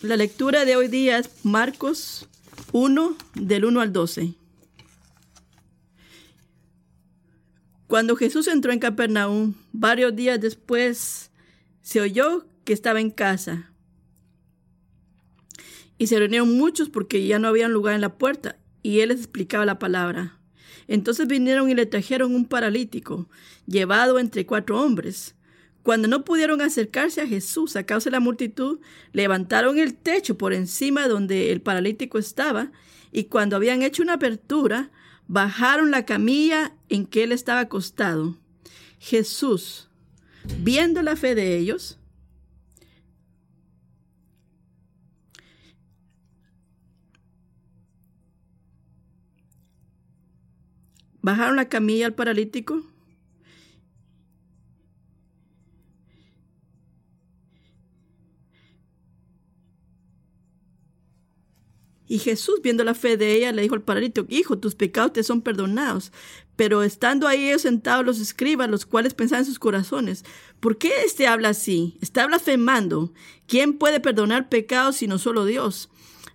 [0.00, 2.28] La lectura de hoy día es Marcos
[2.70, 4.34] 1, del 1 al 12.
[7.88, 11.32] Cuando Jesús entró en Capernaum, varios días después,
[11.82, 13.72] se oyó que estaba en casa.
[15.98, 19.18] Y se reunieron muchos porque ya no había lugar en la puerta, y él les
[19.18, 20.38] explicaba la palabra.
[20.86, 23.28] Entonces vinieron y le trajeron un paralítico,
[23.66, 25.34] llevado entre cuatro hombres.
[25.82, 28.80] Cuando no pudieron acercarse a Jesús a causa de la multitud,
[29.12, 32.72] levantaron el techo por encima donde el paralítico estaba,
[33.10, 34.90] y cuando habían hecho una apertura,
[35.28, 38.36] bajaron la camilla en que él estaba acostado.
[38.98, 39.88] Jesús,
[40.60, 41.98] viendo la fe de ellos,
[51.22, 52.82] bajaron la camilla al paralítico
[62.08, 65.22] Y Jesús, viendo la fe de ella, le dijo al paralítico, hijo, tus pecados te
[65.22, 66.10] son perdonados.
[66.56, 70.24] Pero estando ahí ellos sentados los escribas, los cuales pensaban en sus corazones,
[70.58, 71.98] ¿por qué éste habla así?
[72.00, 73.12] Está blasfemando.
[73.46, 75.90] ¿Quién puede perdonar pecados sino solo Dios?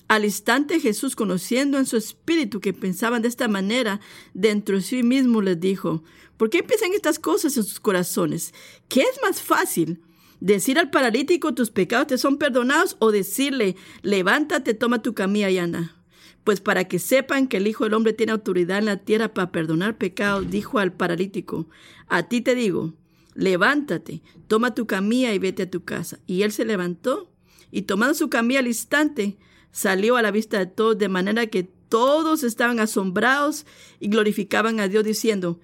[0.08, 4.00] Al instante Jesús, conociendo en su espíritu que pensaban de esta manera,
[4.36, 6.04] dentro de sí mismo les dijo,
[6.38, 8.54] ¿por qué piensan estas cosas en sus corazones?
[8.90, 10.02] ¿Qué es más fácil?
[10.44, 15.58] Decir al paralítico tus pecados te son perdonados o decirle levántate, toma tu camilla y
[15.58, 15.96] anda.
[16.44, 19.54] Pues para que sepan que el Hijo del Hombre tiene autoridad en la tierra para
[19.54, 21.70] perdonar pecados, dijo al paralítico,
[22.10, 22.94] a ti te digo,
[23.36, 26.20] levántate, toma tu camilla y vete a tu casa.
[26.28, 27.32] Y él se levantó
[27.72, 29.38] y tomando su camilla al instante,
[29.72, 33.66] salió a la vista de todos, de manera que todos estaban asombrados
[34.02, 35.62] y glorificaban a Dios diciendo,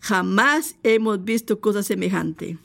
[0.00, 2.58] jamás hemos visto cosa semejante.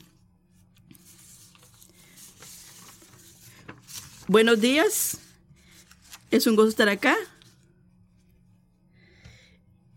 [4.28, 5.18] Buenos días.
[6.30, 7.16] Es un gozo estar acá.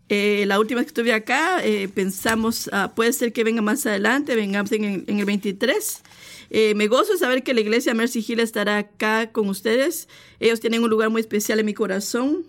[0.08, 3.86] Eh, la última vez que estuve acá, eh, pensamos, ah, puede ser que venga más
[3.86, 6.02] adelante, vengamos en, el 23.
[6.50, 10.08] Eh, me gozo saber que la iglesia Mercy Hill estará acá con ustedes.
[10.40, 12.46] Ellos tienen un lugar muy especial en mi corazón.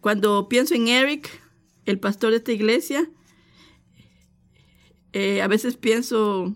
[0.00, 1.28] Cuando pienso en Eric,
[1.84, 3.10] el pastor de esta iglesia,
[5.14, 6.54] a veces pienso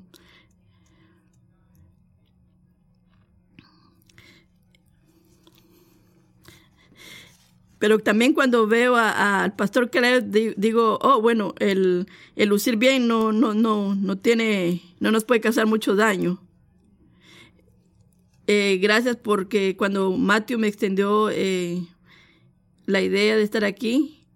[7.78, 13.30] Pero también cuando veo al pastor Keller, digo, oh, bueno, el, el, lucir bien no,
[13.32, 16.42] no, no, no tiene, no nos puede causar mucho daño.
[18.48, 21.86] Eh, gracias porque cuando Matthew me extendió eh,
[22.86, 24.26] la idea de estar aquí,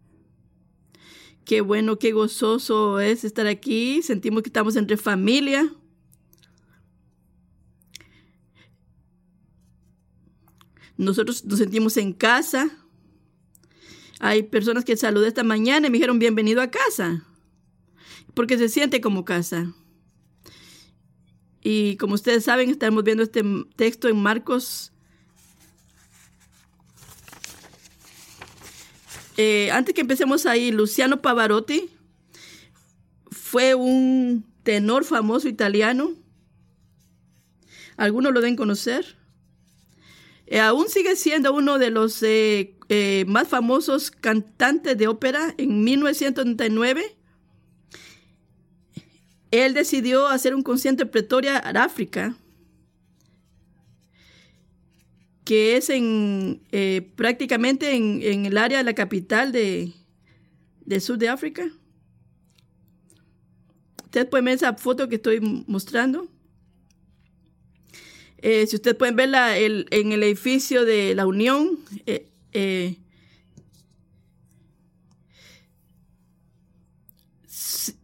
[1.44, 4.02] qué bueno, qué gozoso es estar aquí.
[4.02, 5.68] Sentimos que estamos entre familia.
[10.96, 12.81] Nosotros nos sentimos en casa.
[14.24, 17.26] Hay personas que saludé esta mañana y me dijeron bienvenido a casa,
[18.34, 19.74] porque se siente como casa.
[21.60, 23.42] Y como ustedes saben, estamos viendo este
[23.74, 24.92] texto en Marcos.
[29.36, 31.90] Eh, antes que empecemos ahí, Luciano Pavarotti
[33.28, 36.12] fue un tenor famoso italiano.
[37.96, 39.16] Algunos lo deben conocer.
[40.46, 45.82] Eh, aún sigue siendo uno de los eh, eh, más famosos cantantes de ópera en
[45.82, 47.16] 1999.
[49.50, 52.36] Él decidió hacer un concierto en Pretoria, África,
[55.42, 56.60] que es en,
[57.16, 59.94] prácticamente en, el área de la capital de,
[60.84, 61.66] del sur de África.
[64.04, 66.28] Ustedes pueden ver esa foto que estoy mostrando.
[68.36, 72.98] Eh, si ustedes pueden verla en el edificio de la Unión, eh, eh,
[77.46, 77.94] si,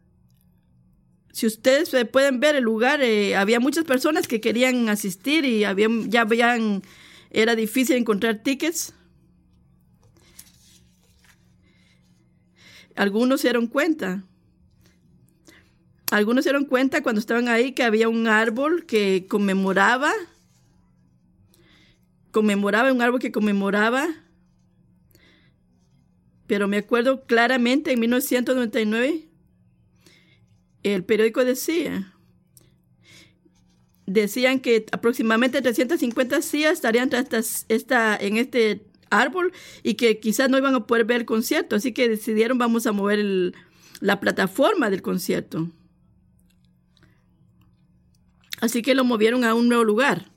[1.47, 3.01] ustedes pueden ver el lugar,
[3.37, 6.83] había muchas personas que querían asistir y habían, ya habían,
[7.31, 8.95] era difícil encontrar tickets.
[12.99, 14.25] Algunos se dieron cuenta.
[16.11, 20.13] Algunos se dieron cuenta cuando estaban ahí que había un árbol que conmemoraba,
[22.33, 24.09] conmemoraba, un árbol que conmemoraba,
[26.49, 29.29] pero me acuerdo claramente en 1999,
[30.83, 32.15] el periódico decía,
[34.07, 37.11] decían que aproximadamente 350 sillas estarían
[37.69, 39.53] esta, en este árbol
[39.83, 42.93] y que quizás no iban a poder ver el concierto, así que decidieron vamos a
[42.93, 43.53] mover
[44.01, 45.71] la plataforma del concierto.
[48.63, 50.33] Así que lo movieron a un nuevo lugar.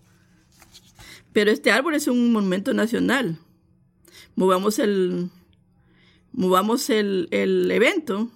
[1.32, 3.40] Pero este árbol es un monumento nacional.
[4.36, 5.32] Movamos el,
[6.32, 8.30] movamos el, el evento.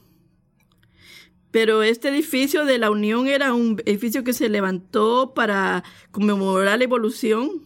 [1.51, 6.83] Pero este edificio de la Unión era un edificio que se levantó para conmemorar la
[6.83, 7.63] evolución,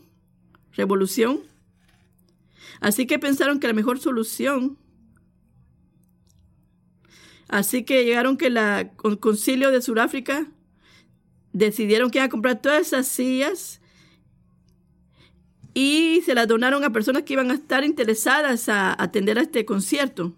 [0.74, 1.42] revolución.
[2.80, 4.78] Así que pensaron que la mejor solución
[7.50, 10.48] Así que llegaron que la, el concilio de Sudáfrica
[11.52, 13.82] decidieron que iban a comprar todas esas sillas
[15.74, 19.66] y se las donaron a personas que iban a estar interesadas a atender a este
[19.66, 20.34] concierto.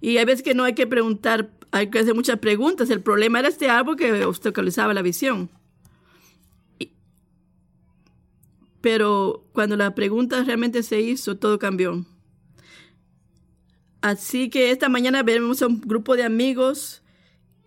[0.00, 2.90] Y hay veces que no hay que preguntar, hay que hacer muchas preguntas.
[2.90, 5.50] El problema era este árbol que obstaculizaba la visión.
[8.86, 12.06] pero cuando la pregunta realmente se hizo, todo cambió.
[14.00, 17.02] Así que esta mañana veremos a un grupo de amigos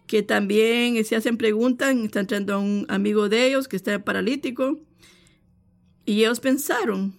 [0.07, 1.93] que también se hacen preguntas.
[1.93, 4.79] Está entrando un amigo de ellos que está paralítico.
[6.09, 7.13] Y ellos pensaron,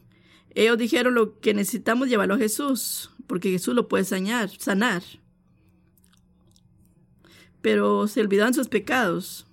[0.53, 4.51] ellos dijeron lo que necesitamos llevarlo a Jesús, porque Jesús lo puede sanar.
[4.59, 5.05] sanar.
[7.63, 9.47] Pero se olvidaron sus pecados.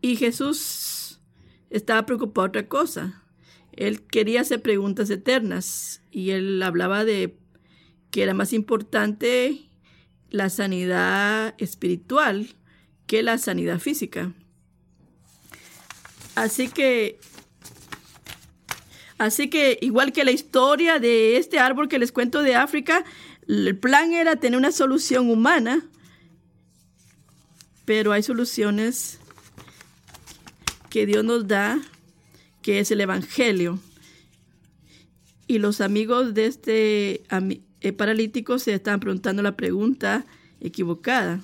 [0.00, 1.20] Y Jesús
[1.70, 3.22] estaba preocupado por otra cosa.
[3.70, 7.38] Él quería hacer preguntas eternas y él hablaba de
[8.10, 9.70] que era más importante
[10.30, 12.56] la sanidad espiritual
[13.06, 14.32] que la sanidad física.
[16.34, 17.20] Así que,
[19.18, 23.04] así que igual que la historia de este árbol que les cuento de África,
[23.48, 25.84] el plan era tener una solución humana,
[27.84, 29.20] pero hay soluciones
[30.90, 31.78] que Dios nos da,
[32.62, 33.78] que es el Evangelio.
[35.46, 37.22] Y los amigos de este
[37.80, 40.26] el paralítico se están preguntando la pregunta
[40.60, 41.40] equivocada.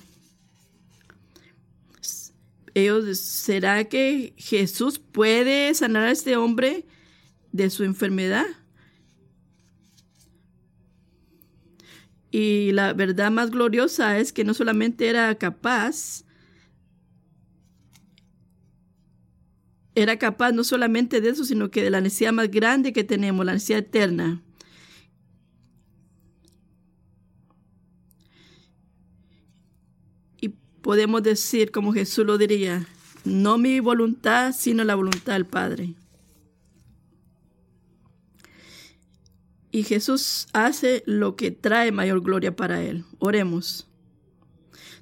[2.73, 6.85] Ellos, ¿será que Jesús puede sanar a este hombre
[7.53, 8.45] de su enfermedad?
[12.29, 16.25] Y la verdad más gloriosa es que no solamente era capaz,
[19.95, 23.45] era capaz no solamente de eso, sino que de la necesidad más grande que tenemos,
[23.45, 24.43] la necesidad eterna.
[30.83, 32.85] podemos decir, como Jesús lo diría,
[33.23, 35.95] no mi voluntad, sino la voluntad del Padre.
[39.73, 43.05] Y Jesús hace lo que trae mayor gloria para Él.
[43.17, 43.87] Oremos.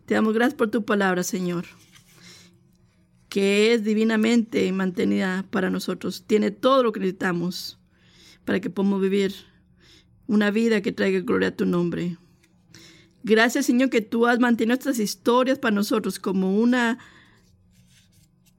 [0.06, 1.66] Te damos gracias por tu palabra, Señor,
[3.28, 6.24] que es divinamente mantenida para nosotros.
[6.26, 7.80] Tiene todo lo que necesitamos
[8.46, 9.34] para que podamos vivir
[10.26, 12.16] una vida que traiga gloria a tu nombre.
[13.24, 16.98] Gracias, Señor, que tú has mantenido estas historias para nosotros como una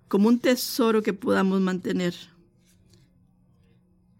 [0.08, 2.14] como un tesoro que podamos mantener.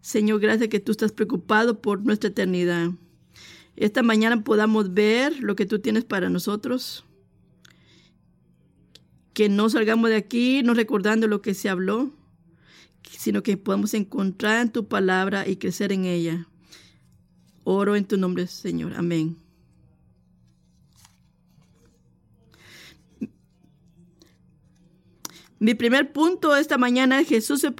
[0.02, 2.90] Señor, gracias que tú estás preocupado por nuestra eternidad.
[3.76, 7.04] Esta mañana podamos ver lo que tú tienes para nosotros.
[9.32, 12.10] Que no salgamos de aquí no recordando lo que se habló,
[13.10, 16.48] sino que podamos encontrar en tu palabra y crecer en ella.
[17.62, 18.94] Oro en tu nombre, Señor.
[18.96, 19.36] Amén.
[25.60, 27.70] Mi primer punto esta mañana, Jesús se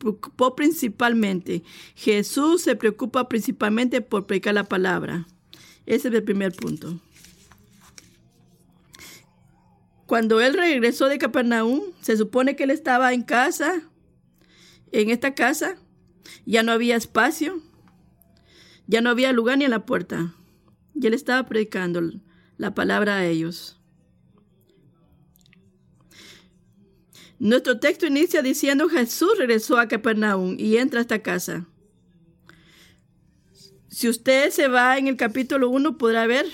[0.00, 1.62] preocupó principalmente.
[1.94, 5.26] Jesús se preocupa principalmente por predicar la palabra.
[5.86, 7.00] Ese es el primer punto.
[10.06, 13.82] Cuando él regresó de Capernaum, se supone que él estaba en casa,
[14.90, 15.76] en esta casa,
[16.46, 17.62] ya no había espacio,
[18.88, 20.34] ya no había lugar ni en la puerta.
[20.94, 22.02] Y él estaba predicando
[22.56, 23.79] la palabra a ellos.
[27.40, 31.66] Nuestro texto inicia diciendo Jesús regresó a Capernaum y entra a esta casa.
[33.88, 36.44] Si usted se va en el capítulo 1 podrá ver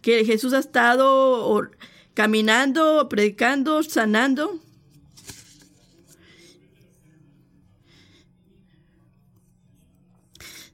[0.00, 1.70] que Jesús ha estado
[2.12, 4.58] caminando, predicando, sanando.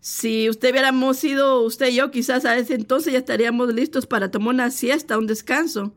[0.01, 4.31] Si usted hubiéramos sido usted y yo, quizás a ese entonces ya estaríamos listos para
[4.31, 5.95] tomar una siesta, un descanso.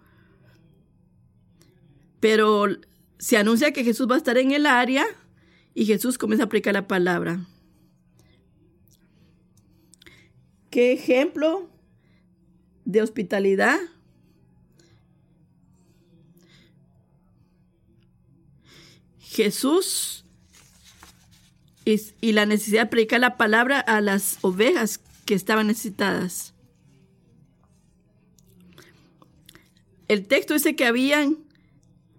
[2.21, 2.67] Pero
[3.19, 5.05] se anuncia que Jesús va a estar en el área
[5.73, 7.45] y Jesús comienza a aplicar la palabra.
[10.69, 11.69] ¿Qué ejemplo
[12.85, 13.77] de hospitalidad?
[19.19, 20.25] Jesús
[21.85, 26.53] y, la necesidad de predicar la palabra a las ovejas que estaban necesitadas.
[30.07, 31.37] El texto dice que habían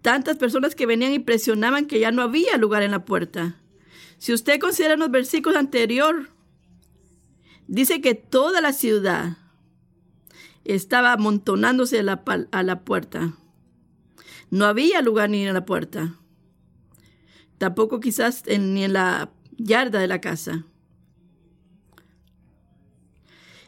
[0.03, 3.57] tantas personas que venían y presionaban que ya no había lugar en la puerta.
[4.19, 6.27] Si usted considera los versículos anteriores,
[7.67, 9.39] dice que toda la ciudad
[10.65, 13.35] estaba amontonándose a la, a la puerta.
[14.51, 16.17] No había lugar ni en la puerta.
[17.59, 20.67] Tampoco quizás ni en la yarda de la casa.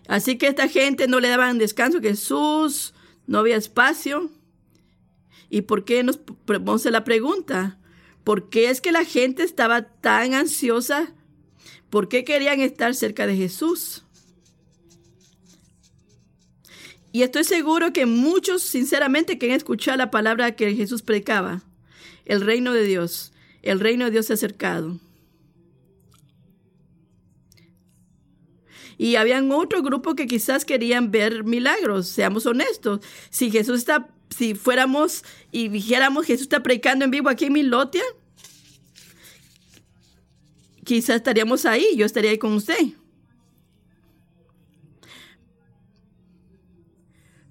[0.06, 2.92] Así que esta gente no le daban descanso, Jesús,
[3.26, 4.30] no había espacio.
[5.54, 7.78] ¿Y por qué nos a la pregunta?
[8.24, 11.14] ¿Por qué es que la gente estaba tan ansiosa?
[11.90, 14.02] ¿Por qué querían estar cerca de Jesús?
[17.12, 21.62] Y estoy seguro que muchos sinceramente quieren escuchar la palabra que Jesús predicaba.
[22.24, 23.32] El reino de Dios.
[23.62, 24.98] El reino de Dios se ha acercado.
[28.98, 33.00] Y habían otro grupo que quizás querían ver milagros, seamos honestos.
[33.30, 38.02] Si Jesús está, si fuéramos y dijéramos Jesús está predicando en vivo aquí en Milotia,
[40.84, 42.76] quizás estaríamos ahí, yo estaría ahí con usted.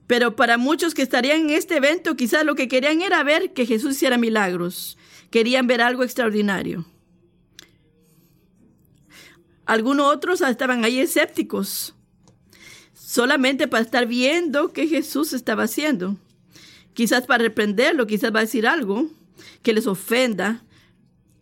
[0.08, 3.66] Pero para muchos que estarían en este evento, quizás lo que querían era ver que
[3.66, 4.98] Jesús hiciera milagros.
[5.32, 6.86] Querían ver algo extraordinario.
[9.66, 11.96] Algunos otros estaban ahí escépticos,
[12.94, 16.18] solamente para estar viendo qué Jesús estaba haciendo.
[16.94, 19.10] Quizás para reprenderlo, quizás va a decir algo
[19.62, 20.64] que les ofenda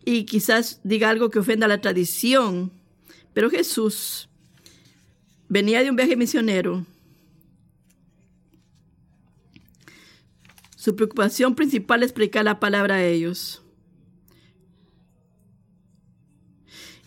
[0.06, 2.72] y quizás diga algo que ofenda la tradición.
[3.34, 4.30] Pero Jesús
[5.50, 6.86] venía de un viaje misionero.
[10.76, 13.62] Su preocupación principal es predicar la palabra a ellos.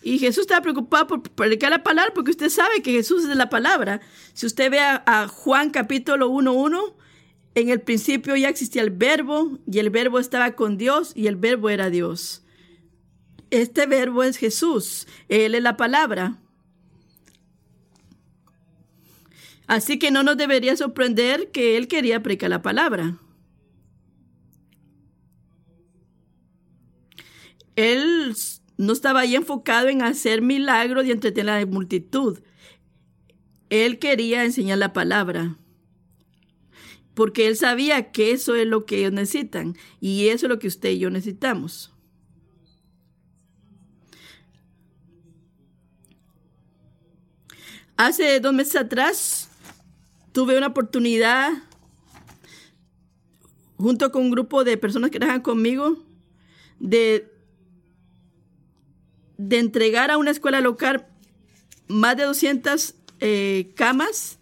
[0.01, 3.33] Y Jesús estaba preocupado por predicar la palabra porque usted sabe que Jesús es de
[3.33, 4.01] la palabra.
[4.33, 6.93] Si usted ve a, Juan capítulo 1.1,
[7.55, 11.37] en el principio ya existía el verbo y el verbo estaba con Dios y el
[11.37, 12.43] verbo era Dios.
[13.49, 16.37] Este verbo es Jesús, Él es la palabra.
[19.67, 23.17] Así que no nos debería sorprender que Él quería predicar la palabra.
[27.77, 28.35] Él
[28.77, 32.39] no estaba ahí enfocado en hacer milagros y entretener a la multitud.
[33.69, 35.57] Él quería enseñar la palabra.
[37.15, 39.75] Porque él sabía que eso es lo que ellos necesitan.
[39.99, 41.91] Y eso es lo que usted y yo necesitamos.
[47.97, 49.49] Hace dos meses atrás
[50.33, 51.53] tuve una oportunidad
[53.77, 55.97] junto con un grupo de personas que trabajan conmigo
[56.79, 57.31] de
[59.37, 61.07] de entregar a una escuela local
[61.87, 64.39] más de 200 eh, camas.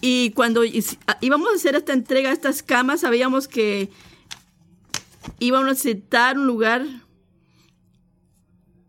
[0.00, 3.90] Y cuando íbamos a hacer esta entrega estas camas, sabíamos que
[5.38, 6.86] íbamos a necesitar un lugar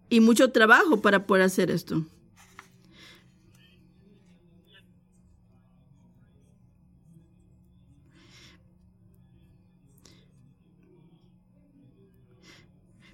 [0.10, 2.06] y mucho trabajo para poder hacer esto.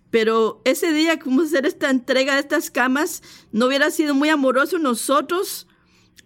[0.09, 4.79] Pero ese día a hacer esta entrega de estas camas, no hubiera sido muy amoroso
[4.79, 5.67] nosotros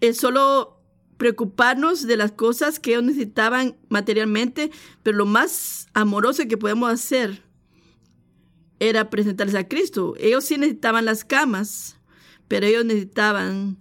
[0.00, 0.81] eh, solo
[1.22, 4.72] preocuparnos de las cosas que ellos necesitaban materialmente,
[5.04, 7.44] pero lo más amoroso que podemos hacer
[8.80, 10.14] era presentarles a Cristo.
[10.18, 11.96] Ellos sí necesitaban las camas,
[12.48, 13.78] pero ellos necesitaban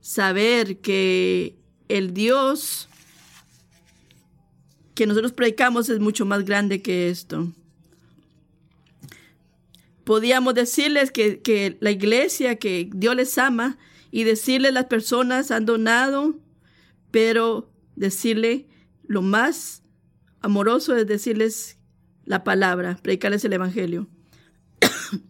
[0.00, 1.56] saber que
[1.88, 2.88] el Dios
[4.94, 7.52] que nosotros predicamos es mucho más grande que esto
[10.08, 13.76] podíamos decirles que, la iglesia, que Dios les ama
[14.10, 16.34] y decirle a las personas han donado,
[17.10, 18.68] pero decirle
[19.04, 19.82] lo más
[20.40, 21.78] amoroso es decirles
[22.24, 24.08] la palabra, predicarles el evangelio.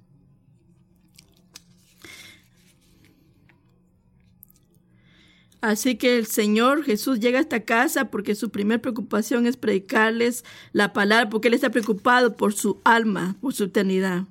[5.60, 10.44] Así que el Señor Jesús llega a esta casa porque su primera preocupación es predicarles
[10.72, 14.26] la palabra, porque Él está preocupado por su alma, por su eternidad.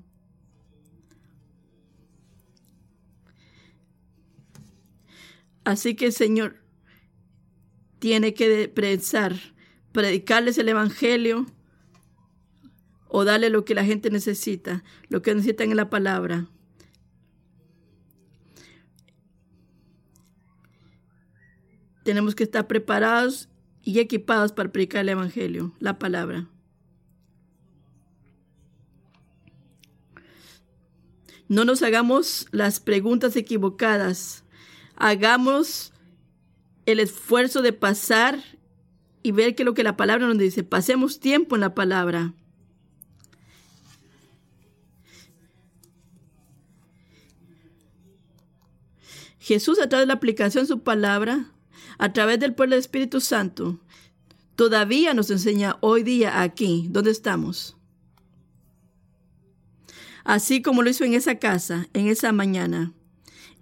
[5.63, 6.66] Así que el Señor
[8.08, 9.36] tiene que pensar,
[9.92, 11.46] predicarles el Evangelio
[13.10, 16.48] o darle lo que la gente necesita, lo que necesitan en la palabra.
[22.06, 23.50] Tenemos que estar preparados
[23.84, 26.48] y equipados para predicar el Evangelio, la palabra.
[31.50, 34.46] No nos hagamos las preguntas equivocadas
[34.98, 35.94] hagamos
[36.88, 38.41] el esfuerzo de pasar
[39.22, 40.63] y ver que lo que la palabra nos dice.
[40.63, 42.34] Pasemos tiempo en la palabra.
[49.38, 51.51] Jesús a través de la aplicación de su palabra,
[51.98, 53.79] a través del pueblo del Espíritu Santo,
[54.56, 57.75] todavía nos enseña hoy día aquí, donde estamos.
[60.24, 62.94] Así como lo hizo en esa casa, en esa mañana.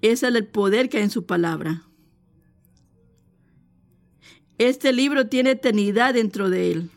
[0.02, 1.86] Ese es el poder que hay en su palabra.
[4.58, 6.90] Este libro tiene eternidad dentro de él.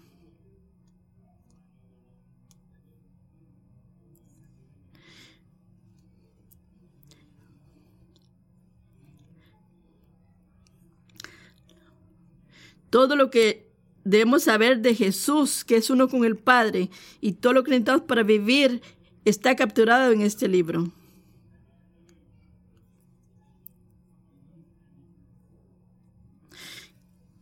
[12.90, 13.68] Todo lo que
[14.04, 18.02] debemos saber de Jesús, que es uno con el Padre, y todo lo que necesitamos
[18.02, 18.80] para vivir,
[19.24, 20.90] está capturado en este libro.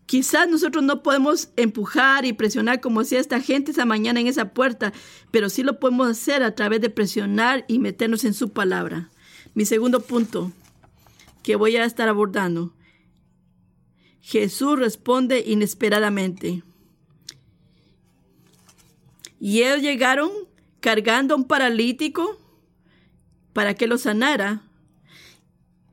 [0.06, 4.52] Quizás nosotros no podemos empujar y presionar como hacía esta gente esa mañana en esa
[4.54, 4.92] puerta,
[5.32, 9.10] pero sí lo podemos hacer a través de presionar y meternos en su palabra.
[9.54, 10.52] Mi segundo punto
[11.42, 12.72] que voy a estar abordando.
[14.20, 16.62] Jesús responde inesperadamente.
[19.40, 20.30] Y ellos llegaron
[20.80, 22.38] cargando a un paralítico
[23.52, 24.62] para que lo sanara.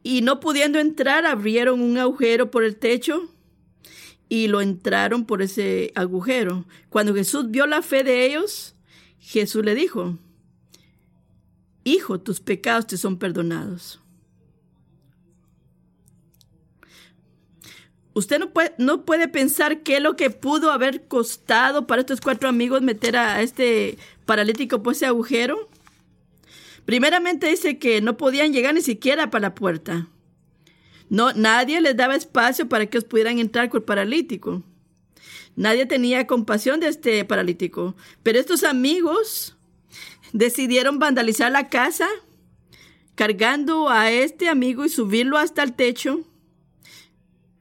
[0.04, 3.33] Y no pudiendo entrar, abrieron un agujero por el techo
[4.34, 6.66] y lo entraron por ese agujero.
[6.90, 8.74] Cuando Jesús vio la fe de ellos,
[9.20, 10.18] Jesús le dijo,
[11.84, 14.02] Hijo, tus pecados te son perdonados.
[18.16, 22.20] Usted no puede, no puede pensar qué es lo que pudo haber costado para estos
[22.20, 25.70] cuatro amigos meter a este paralítico por ese agujero.
[26.86, 30.08] Primeramente dice que no podían llegar ni siquiera para la puerta.
[31.10, 34.64] No, nadie les daba espacio para que ellos pudieran entrar con el paralítico.
[35.56, 37.96] Nadie tenía compasión de este paralítico.
[38.24, 39.56] Pero estos amigos
[40.32, 42.08] decidieron vandalizar la casa,
[43.16, 46.22] cargando a este amigo y subirlo hasta el techo.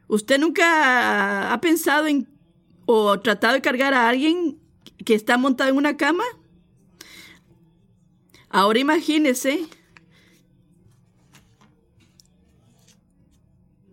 [0.09, 2.29] ¿Usted nunca ha pensado en
[2.85, 4.59] o tratado de cargar a alguien
[5.05, 6.25] que está montado en una cama?
[8.49, 9.66] Ahora imagínese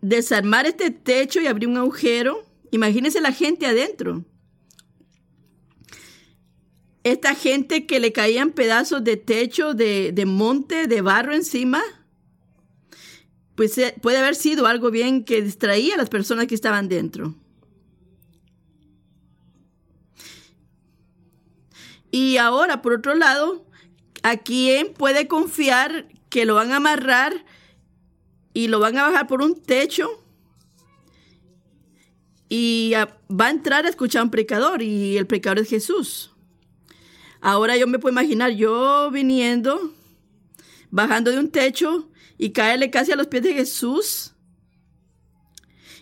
[0.01, 2.45] desarmar este techo y abrir un agujero.
[2.71, 4.25] Imagínense la gente adentro.
[7.03, 11.81] Esta gente que le caían pedazos de techo, de, de monte, de barro encima,
[13.55, 17.35] pues eh, puede haber sido algo bien que distraía a las personas que estaban dentro.
[22.11, 23.65] Y ahora, por otro lado,
[24.23, 27.45] ¿a quién puede confiar que lo van a amarrar
[28.59, 30.21] y lo van a bajar por un techo
[32.49, 32.91] y
[33.31, 36.31] va a entrar a escuchar a un predicador y el predicador es Jesús.
[37.39, 39.93] Ahora yo me puedo imaginar yo viniendo,
[40.91, 44.33] bajando de un techo y caerle casi a los pies de Jesús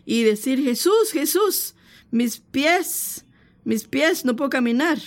[0.03, 1.75] y decir, Jesús, Jesús,
[2.09, 3.23] mis pies,
[3.65, 4.97] mis pies, no puedo caminar.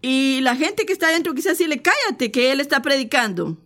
[0.00, 3.58] Y la gente que está adentro quizás decirle, cállate, que él está predicando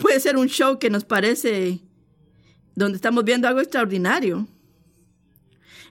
[0.00, 1.80] puede ser un show que nos parece
[2.74, 4.46] donde estamos viendo algo extraordinario.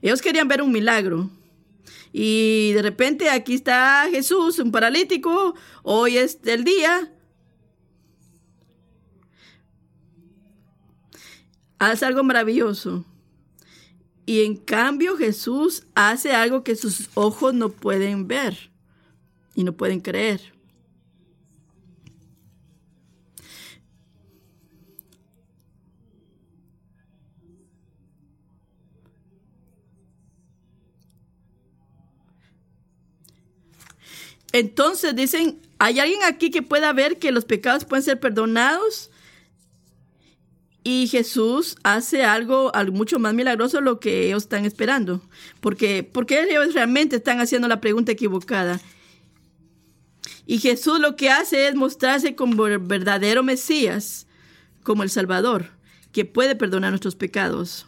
[0.01, 1.29] Ellos querían ver un milagro.
[2.13, 7.11] Y de repente aquí está Jesús, un paralítico, hoy es el día.
[11.79, 13.05] Hace algo maravilloso.
[14.25, 18.71] Y en cambio Jesús hace algo que sus ojos no pueden ver
[19.55, 20.56] y no pueden creer.
[34.57, 39.11] Entonces dicen, ¿hay alguien aquí que pueda ver que los pecados pueden ser perdonados?
[40.83, 45.21] Y Jesús hace algo, algo mucho más milagroso de lo que ellos están esperando.
[45.59, 48.81] Porque, porque ellos realmente están haciendo la pregunta equivocada.
[50.47, 54.25] Y Jesús lo que hace es mostrarse como el verdadero Mesías,
[54.81, 55.69] como el Salvador,
[56.11, 57.85] que puede perdonar nuestros pecados.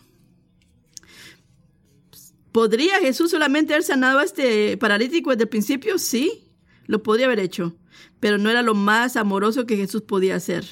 [2.51, 5.97] ¿Podría Jesús solamente haber sanado a este paralítico desde el principio?
[5.97, 6.48] Sí.
[6.89, 7.75] Lo podría haber hecho,
[8.19, 10.65] pero no era lo más amoroso que Jesús podía hacer.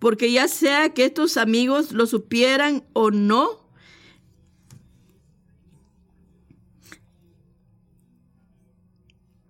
[0.00, 3.64] Porque ya sea que estos amigos lo supieran o no,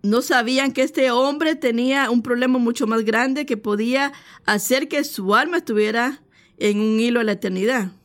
[0.03, 4.13] no sabían que este hombre tenía un problema mucho más grande que podía
[4.45, 6.21] hacer que su alma estuviera
[6.59, 7.96] en un hilo de la eternidad.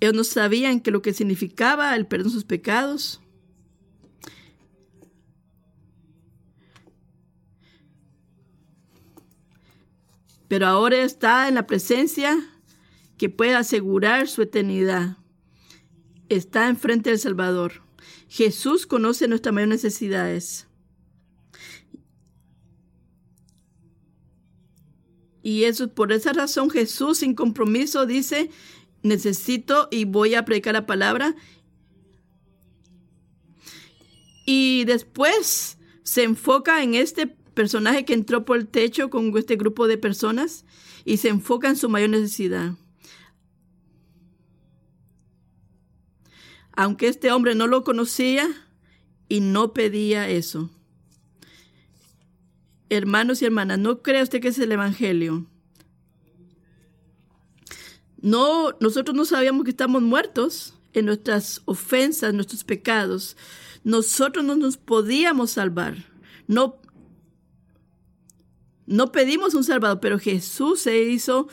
[0.00, 3.20] Ellos no sabían que lo que significaba el perdón de sus pecados.
[10.48, 12.38] Pero ahora está en la presencia
[13.18, 15.18] que puede asegurar su eternidad.
[16.28, 17.82] Está enfrente del Salvador.
[18.28, 20.66] Jesús conoce nuestras mayores necesidades.
[25.42, 28.50] Y eso por esa razón Jesús sin compromiso dice,
[29.08, 31.34] necesito y voy a predicar la palabra.
[34.46, 39.88] Y después se enfoca en este personaje que entró por el techo con este grupo
[39.88, 40.64] de personas
[41.04, 42.72] y se enfoca en su mayor necesidad.
[46.72, 48.48] Aunque este hombre no lo conocía
[49.28, 50.70] y no pedía eso.
[52.88, 55.46] Hermanos y hermanas, ¿no cree usted que es el Evangelio?
[58.20, 63.36] No, nosotros no sabíamos que estamos muertos en nuestras ofensas, nuestros pecados.
[63.84, 65.96] Nosotros no nos podíamos salvar.
[66.46, 66.76] No,
[68.86, 71.48] no pedimos un salvador, pero Jesús se hizo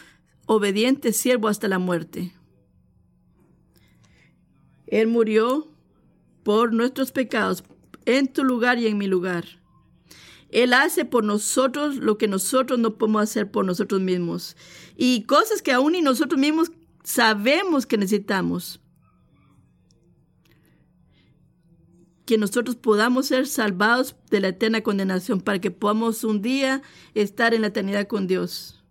[0.48, 2.34] obediente siervo hasta la muerte.
[4.88, 5.68] Él murió
[6.44, 7.64] por nuestros pecados
[8.06, 9.46] en tu lugar y en mi lugar.
[10.56, 14.56] Él hace por nosotros lo que nosotros no podemos hacer por nosotros mismos.
[14.96, 16.72] Y cosas que aún ni nosotros mismos
[17.04, 18.80] sabemos que necesitamos.
[22.26, 26.82] Que nosotros podamos ser salvados de la eterna condenación para que podamos un día
[27.16, 28.82] estar en la eternidad con Dios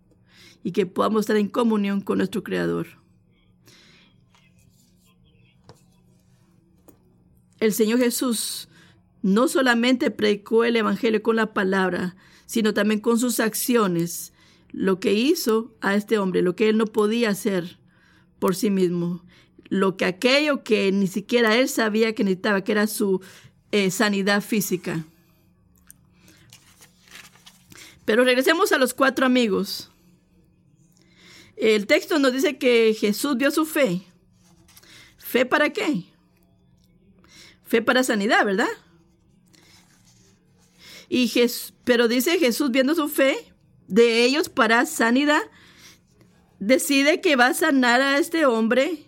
[0.63, 2.85] y que podamos estar en comunión con nuestro Creador.
[7.59, 8.69] El Señor Jesús
[9.25, 14.33] no solamente predicó el Evangelio con la palabra, sino también con sus acciones,
[14.71, 17.79] lo que hizo a este hombre, lo que él no podía hacer
[18.37, 19.25] por sí mismo,
[19.67, 23.19] lo que aquello que ni siquiera él sabía que necesitaba, que era su
[23.71, 25.03] eh, sanidad física.
[28.05, 29.89] Pero regresemos a los cuatro amigos.
[31.55, 34.03] El texto nos dice que Jesús dio su fe.
[35.17, 36.03] ¿Fe para qué?
[37.63, 38.67] Fe para sanidad, ¿verdad?
[41.09, 41.31] Y
[41.83, 43.35] pero dice Jesús viendo su fe
[43.87, 45.41] de ellos para sanidad,
[46.59, 49.05] decide que va a sanar a este hombre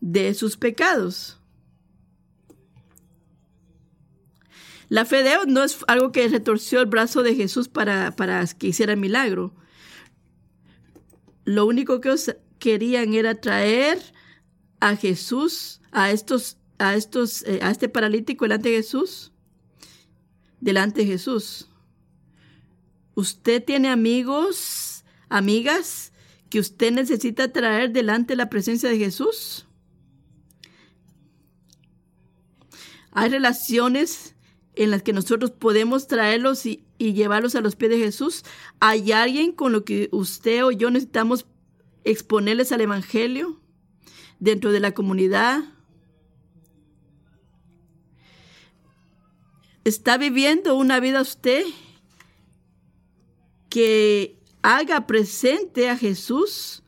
[0.00, 1.40] de sus pecados.
[4.88, 8.46] La fe de ellos no es algo que retorció el brazo de Jesús para, para
[8.46, 9.54] que hiciera el milagro.
[11.44, 13.98] Lo único que ellos querían era traer
[14.80, 19.32] a Jesús, a estos, a estos, eh, a este paralítico delante de Jesús
[20.60, 21.68] delante de Jesús.
[23.14, 26.12] Usted tiene amigos, amigas
[26.50, 29.66] que usted necesita traer delante de la presencia de Jesús.
[33.12, 34.34] Hay relaciones
[34.74, 38.44] en las que nosotros podemos traerlos y, y, llevarlos a los pies de Jesús.
[38.78, 41.46] Hay alguien con lo que usted o yo necesitamos
[42.04, 43.60] exponerles al Evangelio
[44.38, 45.64] dentro de la comunidad,
[49.88, 51.64] ¿Está viviendo una vida usted
[53.70, 56.82] que haga presente a Jesús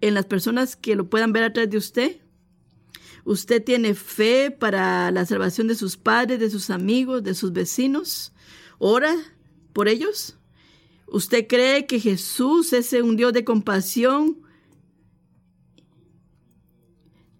[0.00, 2.16] en las personas que lo puedan ver atrás de usted?
[3.24, 8.32] ¿Usted tiene fe para la salvación de sus padres, de sus amigos, de sus vecinos?
[8.78, 9.14] ¿Ora
[9.72, 10.36] por ellos?
[11.06, 14.42] ¿Usted cree que Jesús es un Dios de compasión?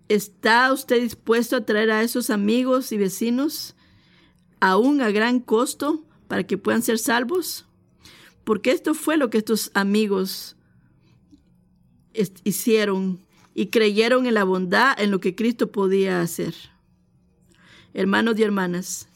[0.07, 3.75] ¿Está usted dispuesto a traer a esos amigos y vecinos
[4.65, 7.67] aún a gran costo para que puedan ser salvos?
[8.45, 10.57] Porque esto fue lo que estos amigos
[12.45, 13.21] hicieron
[13.55, 16.55] y creyeron en la bondad, en lo que Cristo podía hacer.
[17.93, 19.09] Hermanos y hermanas,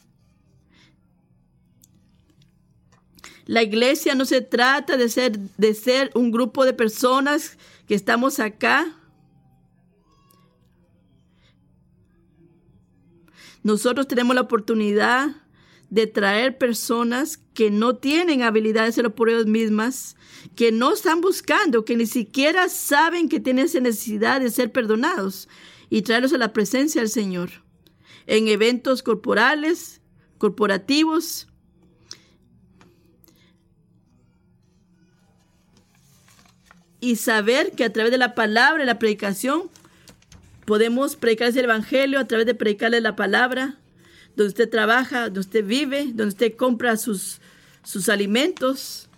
[3.45, 7.57] la iglesia no se trata de ser, de ser un grupo de personas
[7.87, 8.95] que estamos acá.
[13.69, 15.29] Nosotros tenemos la oportunidad
[15.91, 20.15] de traer personas que no tienen habilidades de por ellos mismas,
[20.55, 25.47] que no están buscando, que ni siquiera saben que tienen esa necesidad de ser perdonados
[25.87, 27.51] y traerlos a la presencia del Señor
[28.25, 30.01] en eventos corporales,
[30.39, 31.47] corporativos.
[36.99, 39.69] Y saber que a través de la palabra y la predicación
[40.69, 43.79] podemos predicar el Evangelio, a través de predicarle la palabra,
[44.35, 47.41] donde usted trabaja, donde usted vive, donde usted compra sus,
[47.81, 49.09] sus alimentos.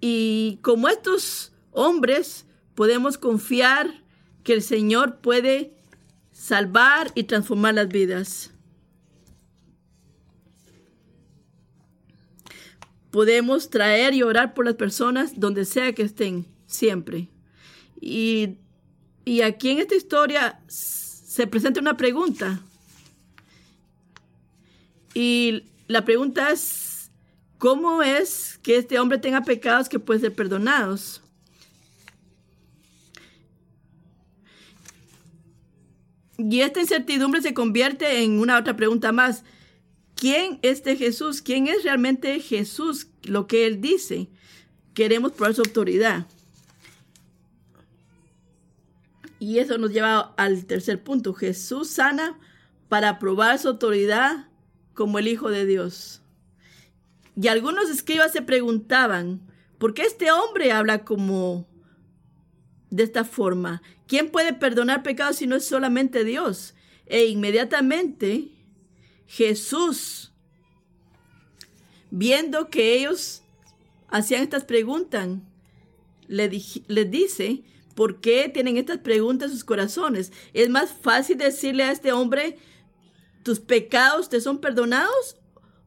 [0.00, 4.02] Y como estos hombres, podemos confiar
[4.44, 5.74] que el Señor puede
[6.32, 8.50] salvar y transformar las vidas.
[13.10, 17.28] Podemos traer y orar por las personas donde sea que estén, siempre.
[18.00, 18.58] Y,
[19.24, 22.60] y aquí en esta historia se presenta una pregunta.
[25.14, 27.10] Y la pregunta es,
[27.58, 31.22] ¿cómo es que este hombre tenga pecados que pueden ser perdonados?
[36.38, 39.42] Y esta incertidumbre se convierte en una otra pregunta más.
[40.14, 41.40] ¿Quién es de Jesús?
[41.42, 43.08] ¿Quién es realmente Jesús?
[43.22, 44.28] Lo que Él dice.
[44.94, 46.26] Queremos probar su autoridad.
[49.38, 51.34] Y eso nos lleva al tercer punto.
[51.34, 52.38] Jesús sana
[52.88, 54.48] para probar su autoridad
[54.94, 56.22] como el Hijo de Dios.
[57.40, 59.40] Y algunos escribas se preguntaban,
[59.78, 61.66] ¿por qué este hombre habla como
[62.90, 63.82] de esta forma?
[64.06, 66.74] ¿Quién puede perdonar pecados si no es solamente Dios?
[67.04, 68.48] E inmediatamente
[69.26, 70.32] Jesús,
[72.10, 73.42] viendo que ellos
[74.08, 75.28] hacían estas preguntas,
[76.28, 77.64] les, les dice,
[77.96, 80.30] ¿por qué tienen estas preguntas en sus corazones?
[80.52, 82.58] Es más fácil decirle a este hombre,
[83.42, 85.36] tus pecados te son perdonados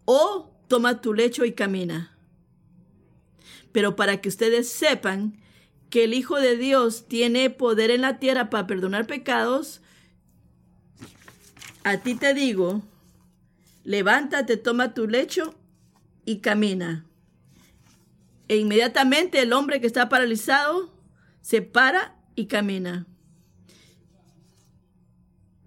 [0.04, 2.18] o toma tu lecho y camina.
[3.72, 5.40] Pero para que ustedes sepan
[5.92, 9.82] que el Hijo de Dios tiene poder en la tierra para perdonar pecados,
[11.84, 12.82] a ti te digo,
[13.84, 15.54] levántate, toma tu lecho
[16.26, 17.06] y camina.
[18.48, 20.99] E inmediatamente el hombre que está paralizado
[21.50, 23.08] se para y camina.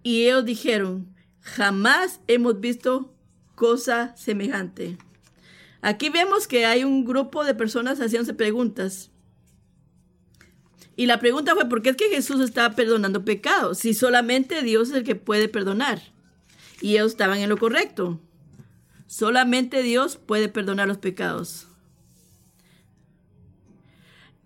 [0.04, 3.12] Y ellos dijeron, jamás hemos visto
[3.56, 4.96] cosa semejante.
[5.80, 9.10] Aquí vemos que hay un grupo de personas haciéndose preguntas.
[10.94, 13.78] Y la pregunta fue, ¿por qué es que Jesús estaba perdonando pecados?
[13.78, 16.00] Si solamente Dios es el que puede perdonar.
[16.80, 18.20] Y ellos estaban en lo correcto.
[19.08, 21.66] Solamente Dios puede perdonar los pecados.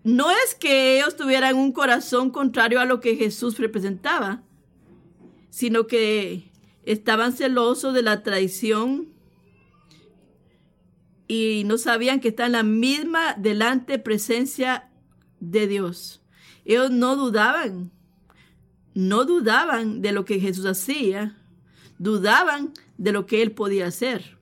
[0.07, 4.45] No es que ellos tuvieran un corazón contrario a lo que Jesús representaba,
[5.51, 6.53] sino que
[6.85, 9.09] estaban celosos de la traición
[11.27, 14.89] y no sabían que está en la misma delante presencia
[15.41, 16.23] de Dios.
[16.65, 17.91] Ellos no dudaban,
[18.95, 21.37] no dudaban de lo que Jesús hacía,
[21.99, 24.39] dudaban de lo que él podía hacer.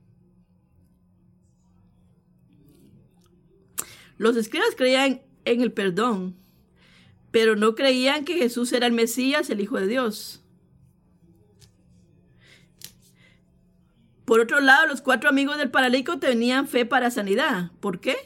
[4.19, 6.37] Los escribas creían en el perdón,
[7.31, 10.41] pero no creían que Jesús era el Mesías, el Hijo de Dios.
[14.25, 17.71] Por otro lado, los cuatro amigos del paralítico tenían fe para sanidad.
[17.81, 18.17] ¿Por qué?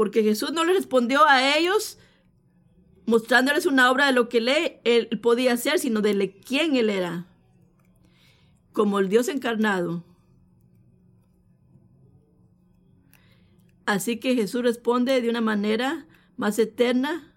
[0.00, 1.98] porque Jesús no le respondió a ellos
[3.04, 7.26] mostrándoles una obra de lo que él, podía hacer, sino de quién él era,
[8.72, 10.04] como el Dios encarnado.
[13.86, 16.06] Así que Jesús responde de una manera
[16.36, 17.34] más eterna.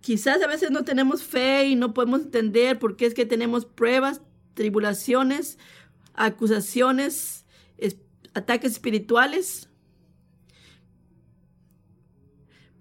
[0.00, 3.66] Quizás a veces no tenemos fe y no podemos entender por qué es que tenemos
[3.66, 4.22] pruebas
[4.54, 5.58] tribulaciones,
[6.14, 7.46] acusaciones,
[8.34, 9.69] ataques espirituales.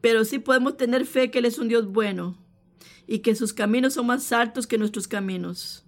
[0.01, 2.37] Pero sí podemos tener fe que Él es un Dios bueno
[3.07, 5.83] y que sus caminos son más altos que nuestros caminos.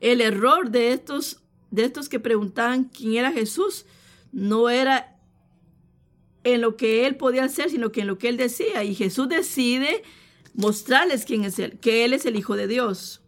[0.00, 3.86] El error de estos, de estos que preguntaban quién era Jesús
[4.30, 5.16] no era
[6.44, 8.84] en lo que él podía hacer, sino que en lo que él decía.
[8.84, 10.04] Y Jesús decide
[10.58, 13.22] mostrarles quién es Él, que Él es el Hijo de Dios.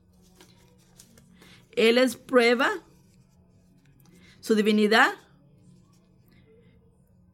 [1.72, 2.68] Él es prueba
[4.40, 5.12] su divinidad.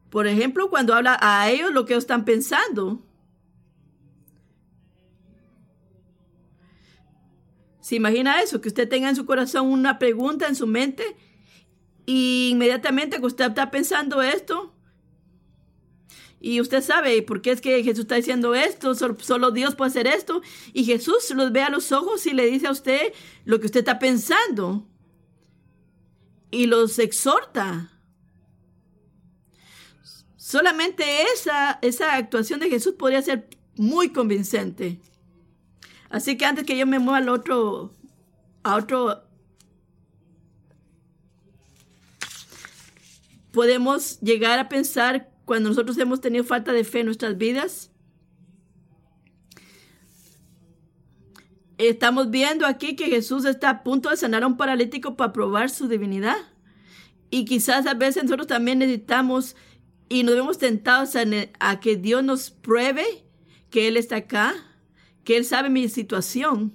[0.09, 3.01] Por ejemplo, cuando habla a ellos lo que ellos están pensando.
[7.81, 8.59] ¿Se imagina eso?
[8.61, 11.15] Que usted tenga en su corazón una pregunta en su mente
[12.05, 14.73] y inmediatamente que usted está pensando esto,
[16.39, 20.07] y usted sabe por qué es que Jesús está diciendo esto, solo, Dios puede hacer
[20.07, 20.41] esto.
[20.71, 23.13] Y Jesús los ve a los ojos y le dice a usted
[23.45, 24.87] lo que usted está pensando.
[26.51, 27.96] Y los exhorta.
[30.47, 35.01] Solamente esa, esa actuación de Jesús podría ser muy convincente.
[36.09, 37.91] Así que antes que yo me mueva al otro,
[38.63, 39.25] a otro,
[43.51, 47.91] podemos llegar a pensar cuando nosotros hemos tenido falta de fe en nuestras vidas.
[51.77, 55.69] Estamos viendo aquí que Jesús está a punto de sanar a un paralítico para probar
[55.69, 56.37] su divinidad.
[57.29, 59.57] Y quizás a veces nosotros también necesitamos
[60.09, 63.05] y nos vemos tentados a, que Dios nos pruebe
[63.69, 64.55] que Él está acá,
[65.23, 66.73] que Él sabe mi situación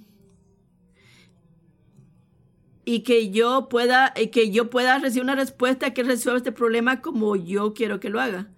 [2.85, 7.37] y que yo pueda que yo pueda recibir una respuesta que resuelva este problema como
[7.37, 8.51] yo quiero que lo haga.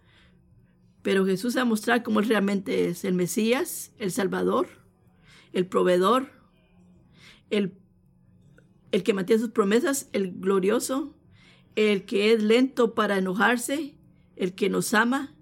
[1.02, 4.68] Pero Jesús va a mostrar cómo Él realmente es el Mesías, el Salvador,
[5.52, 6.32] el proveedor,
[7.50, 7.74] el,
[8.90, 11.14] el que mantiene sus promesas, el glorioso,
[11.76, 13.93] el que es lento para enojarse,
[14.36, 15.34] el que nos ama,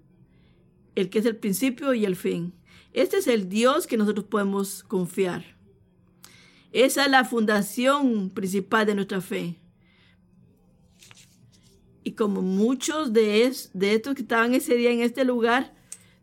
[0.95, 2.53] el que es el principio y el fin.
[2.93, 5.57] Este es el Dios que nosotros podemos confiar.
[6.71, 9.59] Esa es la fundación principal de nuestra fe.
[12.03, 15.73] Y como muchos de, de estos que estaban ese día en este lugar,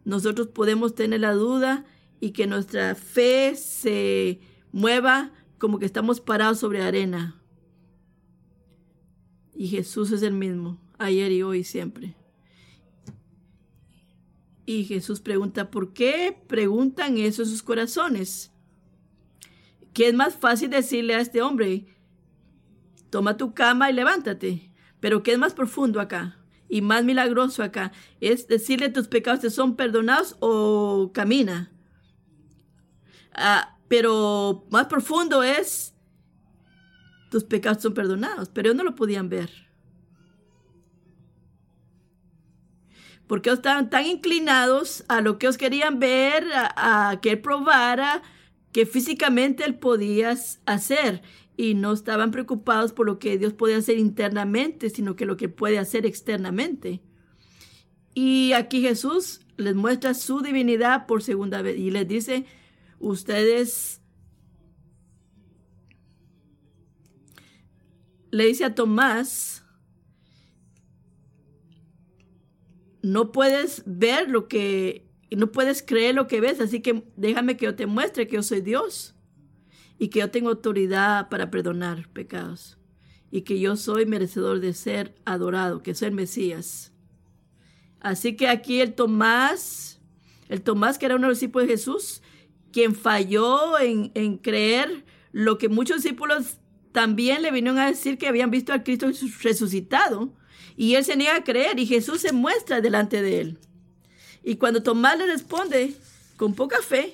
[0.05, 1.85] nosotros podemos tener la duda
[2.21, 4.41] y que nuestra fe se
[4.73, 7.41] mueva como que estamos parados sobre arena.
[9.55, 12.15] Y Jesús es el mismo, ayer y hoy siempre.
[14.71, 18.53] Y Jesús pregunta, ¿por qué preguntan eso en sus corazones?
[19.93, 21.87] ¿Qué es más fácil decirle a este hombre?
[23.11, 24.71] Toma tu cama y levántate.
[25.01, 26.39] Pero ¿qué es más profundo acá?
[26.69, 27.91] Y más milagroso acá.
[28.21, 31.73] ¿Es decirle tus pecados te son perdonados o camina?
[33.33, 35.97] Ah, pero más profundo es
[37.29, 39.51] tus pecados son perdonados, pero ellos no lo podían ver.
[43.31, 48.23] Porque estaban tan inclinados a lo que ellos querían ver, a, que él probara,
[48.73, 51.23] que físicamente él podía hacer.
[51.57, 55.49] Y no estaban preocupados por lo que Dios podía hacer internamente, sino que lo que
[55.49, 57.03] puede hacer externamente.
[58.15, 62.47] Y aquí Jesús les muestra su divinidad por segunda vez y les dice,
[62.99, 64.01] ustedes
[68.33, 69.60] le dice a Tomás,
[73.03, 77.67] no puedes ver lo que, no puedes creer lo que ves, así que déjame que
[77.67, 79.15] yo te muestre que yo soy Dios
[79.99, 82.79] y que yo tengo autoridad para perdonar pecados
[83.31, 86.93] y que yo soy merecedor de ser adorado, que soy el Mesías.
[88.01, 90.01] Así que aquí el Tomás,
[90.49, 92.23] el Tomás que era los discípulos de Jesús,
[92.73, 96.59] quien falló en, en creer lo que muchos discípulos
[96.93, 99.07] también le vinieron a decir que habían visto al Cristo
[99.43, 100.33] resucitado.
[100.81, 103.59] Y él se niega a creer y Jesús se muestra delante de él.
[104.43, 105.95] Y cuando Tomás le responde
[106.39, 107.13] con poca fe,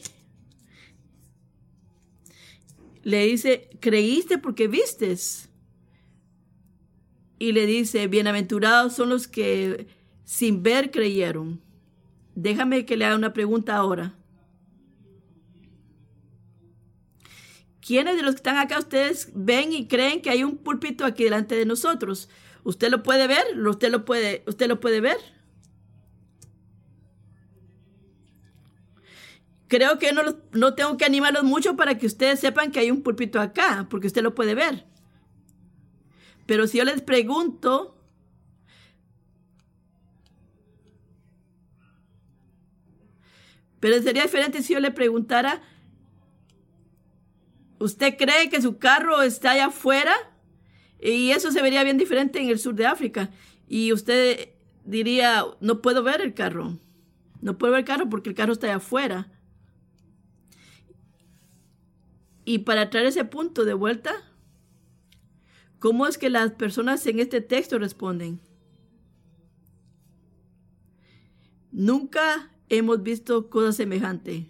[3.02, 5.48] le dice, creíste porque vistes.
[7.40, 9.88] Y le dice, bienaventurados son los que
[10.24, 11.60] sin ver creyeron.
[12.36, 14.14] Déjame que le haga una pregunta ahora.
[17.84, 21.24] ¿Quiénes de los que están acá ustedes ven y creen que hay un púlpito aquí
[21.24, 22.28] delante de nosotros?
[22.66, 23.46] ¿Usted lo puede ver?
[23.64, 25.18] ¿Usted lo puede, usted lo puede ver?
[29.68, 33.02] Creo que no, no tengo que animarlos mucho para que ustedes sepan que hay un
[33.04, 34.84] púlpito acá, porque usted lo puede ver.
[36.46, 37.96] Pero si yo les pregunto,
[43.78, 45.62] pero sería diferente si yo le preguntara,
[47.78, 50.14] ¿Usted cree que su carro está allá afuera?
[51.00, 53.30] Y eso se vería bien diferente en el sur de África.
[53.68, 54.50] Y usted
[54.84, 56.78] diría, no puedo ver el carro.
[57.40, 59.28] No puedo ver el carro porque el carro está allá afuera.
[62.44, 64.14] Y para traer ese punto de vuelta,
[65.80, 68.40] ¿cómo es que las personas en este texto responden?
[71.72, 74.46] Nunca hemos visto cosa semejante.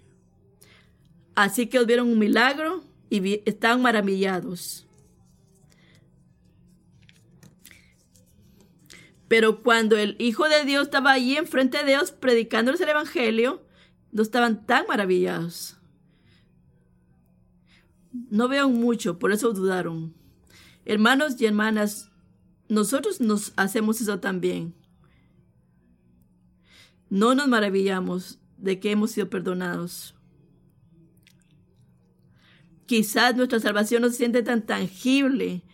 [1.34, 4.85] Así que vieron un milagro y están maravillados.
[9.28, 13.62] Pero cuando el Hijo de Dios estaba allí enfrente de Dios predicándoles el Evangelio,
[14.12, 15.76] no estaban tan maravillados.
[18.30, 20.14] No vean mucho, por eso dudaron.
[20.84, 22.10] Hermanos y hermanas,
[22.68, 24.74] nosotros nos hacemos eso también.
[27.10, 30.14] No nos maravillamos de que hemos sido perdonados.
[32.86, 35.64] Quizás nuestra salvación no se siente tan tangible,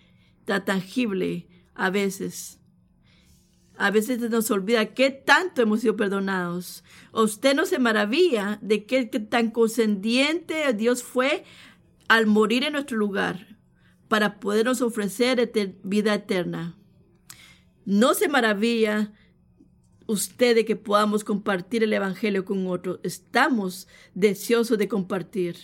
[0.47, 2.62] tan tangible a veces.
[3.77, 6.85] A veces nos olvida qué tanto hemos sido perdonados.
[7.13, 11.45] Usted no se maravilla de qué tan condescendiente Dios fue
[12.09, 13.59] al morir en nuestro lugar
[14.09, 15.53] para podernos ofrecer
[15.83, 16.77] vida eterna.
[17.85, 19.13] No se maravilla
[20.07, 23.01] usted de que podamos compartir el Evangelio con otros.
[23.03, 25.57] Estamos deseosos de compartir.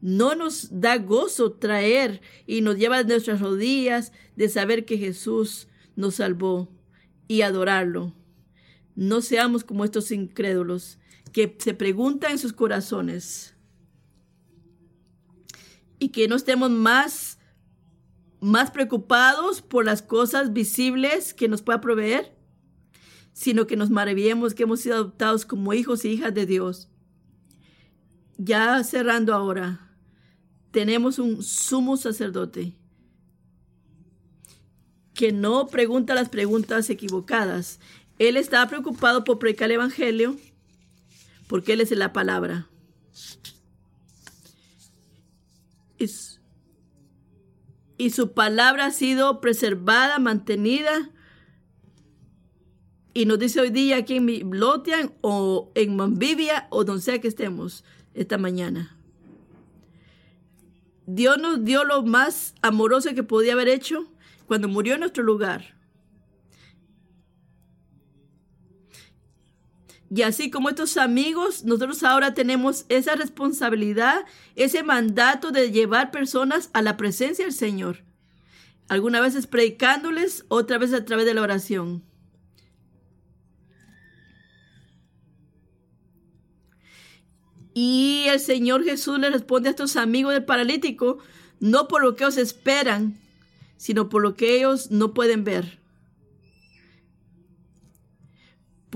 [0.00, 5.68] No nos da gozo traer y nos lleva a nuestras rodillas de saber que Jesús
[5.96, 6.68] nos salvó
[7.26, 8.14] y adorarlo.
[8.94, 10.98] No seamos como estos incrédulos
[11.32, 13.54] que se preguntan en sus corazones
[15.98, 17.38] y que no estemos más
[18.40, 22.36] más preocupados por las cosas visibles que nos pueda proveer,
[23.32, 26.88] sino que nos maravillemos que hemos sido adoptados como hijos e hijas de Dios.
[28.38, 29.90] Ya cerrando ahora,
[30.70, 32.76] tenemos un sumo sacerdote
[35.16, 37.80] que no pregunta las preguntas equivocadas.
[38.18, 40.36] Él está preocupado por predicar el Evangelio
[41.48, 42.68] porque Él es la palabra.
[47.98, 51.10] Y su palabra ha sido preservada, mantenida.
[53.14, 57.28] Y nos dice hoy día aquí en Lotian o en Mambivia o donde sea que
[57.28, 58.94] estemos esta mañana.
[61.06, 64.06] Dios nos dio lo más amoroso que podía haber hecho
[64.46, 65.76] cuando murió en nuestro lugar.
[70.08, 74.24] Y así como estos amigos, nosotros ahora tenemos esa responsabilidad,
[74.54, 78.04] ese mandato de llevar personas a la presencia del Señor.
[78.88, 82.04] Algunas veces predicándoles, otra vez a través de la oración.
[87.74, 91.18] Y el Señor Jesús le responde a estos amigos del paralítico,
[91.58, 93.18] no por lo que ellos esperan,
[93.76, 95.80] sino por lo que ellos no pueden ver.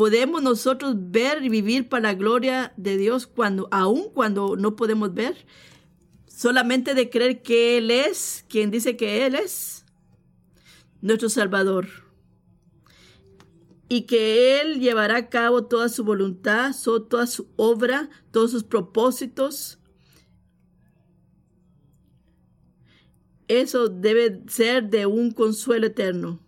[0.00, 5.12] podemos nosotros ver y vivir para la gloria de Dios cuando, aun cuando no podemos
[5.12, 5.44] ver,
[6.26, 9.84] solamente de creer que Él es quien dice que Él es
[11.02, 11.86] nuestro Salvador
[13.90, 19.79] y que Él llevará a cabo toda su voluntad, toda su obra, todos sus propósitos.
[23.50, 26.38] Eso debe ser de un consuelo eterno.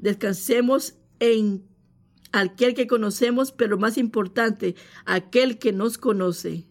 [0.00, 1.64] Descansemos en
[2.32, 4.74] aquel que conocemos, pero más importante,
[5.06, 6.66] aquel que nos conoce.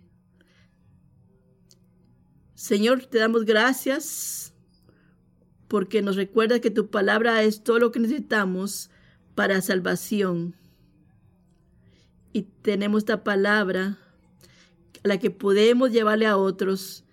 [2.55, 4.53] Señor, te damos gracias
[5.69, 8.89] porque nos recuerda que tu palabra es todo lo que necesitamos
[9.35, 10.53] para salvación.
[12.33, 13.99] Y tenemos esta palabra
[15.03, 17.03] la que podemos llevarle a otros,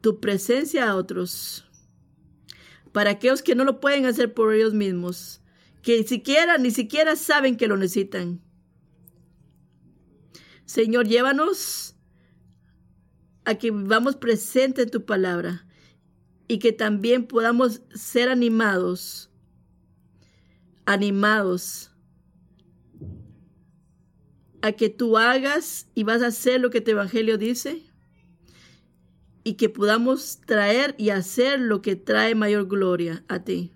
[0.00, 1.64] tu presencia a otros,
[2.92, 5.40] para aquellos que no lo pueden hacer por ellos mismos
[5.84, 8.40] que siquiera, ni siquiera saben que lo necesitan.
[10.64, 11.94] Señor, llévanos
[13.44, 15.66] a que vivamos presente en tu palabra
[16.48, 19.30] y que también podamos ser animados,
[20.86, 21.90] animados
[24.64, 27.82] a que tú hagas y vas a hacer lo que tu evangelio dice
[29.44, 33.74] y que podamos traer y hacer lo que trae mayor gloria a ti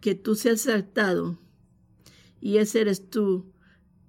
[0.00, 1.38] que tú seas exaltado.
[2.40, 3.52] Y ese eres tú,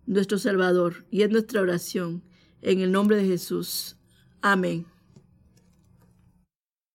[0.05, 2.23] nuestro Salvador, y es nuestra oración.
[2.61, 3.95] En el nombre de Jesús.
[4.41, 4.85] Amén.